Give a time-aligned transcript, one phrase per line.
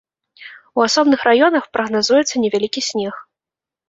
[0.77, 3.21] У асобных раёнах прагназуецца невялікі снег.